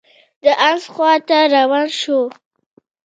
د 0.43 0.45
حمص 0.61 0.83
خوا 0.93 1.13
ته 1.27 1.37
روان 1.55 1.87
شو. 1.99 2.19